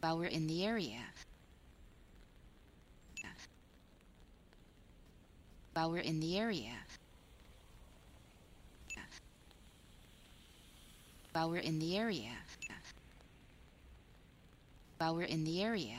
[0.00, 0.98] While we're in the area.
[5.72, 6.74] While we're in the area.
[11.32, 12.32] While we're in the area.
[14.98, 15.96] While we're in the area.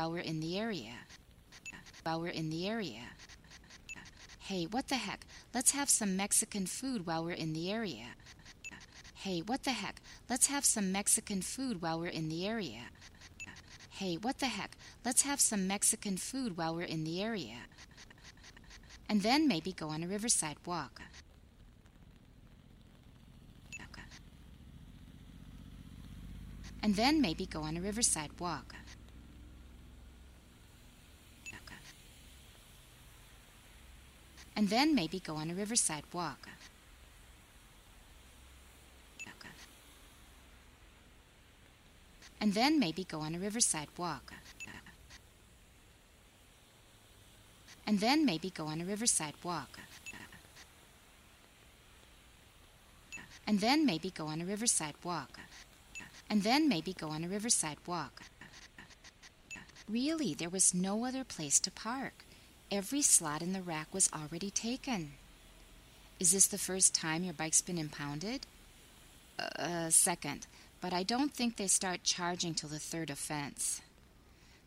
[0.00, 0.94] While we're in the area.
[2.04, 3.02] While we're in the area.
[4.38, 5.26] Hey, what the heck?
[5.52, 8.06] Let's have some Mexican food while we're in the area.
[9.12, 10.00] Hey, what the heck?
[10.26, 12.84] Let's have some Mexican food while we're in the area.
[13.90, 14.74] Hey, what the heck?
[15.04, 17.58] Let's have some Mexican food while we're in the area.
[19.06, 21.02] And then maybe go on a riverside walk.
[26.82, 28.74] And then maybe go on a riverside walk.
[34.56, 36.48] And then maybe go on a riverside walk.
[42.40, 44.32] And then maybe go on a riverside walk.
[47.86, 49.78] And then maybe go on a riverside walk.
[53.46, 55.40] And then maybe go on a riverside walk.
[56.30, 58.22] And then maybe go on a riverside walk.
[59.88, 62.24] Really, there was no other place to park.
[62.70, 65.12] Every slot in the rack was already taken.
[66.20, 68.46] Is this the first time your bike's been impounded?
[69.38, 70.46] Uh, second,
[70.80, 73.80] but I don't think they start charging till the third offense.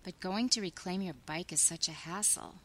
[0.03, 2.55] But going to reclaim your bike is such a hassle.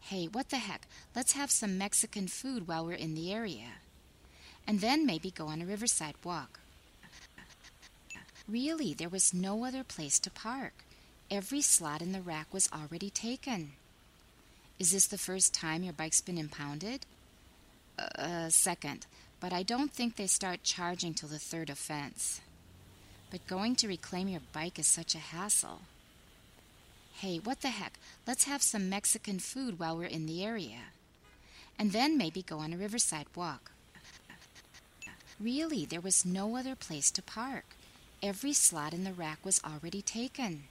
[0.00, 0.88] Hey, what the heck?
[1.14, 3.82] Let's have some Mexican food while we're in the area.
[4.66, 6.58] And then maybe go on a riverside walk.
[8.48, 10.72] Really, there was no other place to park.
[11.30, 13.72] Every slot in the rack was already taken.
[14.78, 17.04] Is this the first time your bike's been impounded?
[17.98, 19.06] Uh, second,
[19.40, 22.40] but I don't think they start charging till the third offense.
[23.30, 25.80] But going to reclaim your bike is such a hassle.
[27.14, 27.98] Hey, what the heck?
[28.26, 30.92] Let's have some Mexican food while we're in the area.
[31.76, 33.72] And then maybe go on a riverside walk.
[35.40, 37.64] Really, there was no other place to park.
[38.22, 40.64] Every slot in the rack was already taken.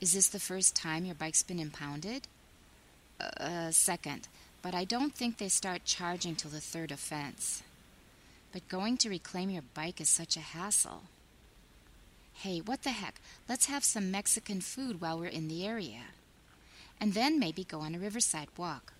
[0.00, 2.28] Is this the first time your bike's been impounded?
[3.20, 4.28] Uh, second,
[4.62, 7.62] but I don't think they start charging till the third offense.
[8.52, 11.02] But going to reclaim your bike is such a hassle.
[12.32, 13.20] Hey, what the heck?
[13.48, 16.02] Let's have some Mexican food while we're in the area.
[17.00, 18.92] And then maybe go on a riverside walk.